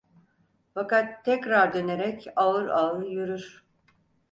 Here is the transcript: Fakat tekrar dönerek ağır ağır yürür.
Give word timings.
Fakat 0.73 1.25
tekrar 1.25 1.73
dönerek 1.73 2.27
ağır 2.35 2.67
ağır 2.69 3.05
yürür. 3.11 3.63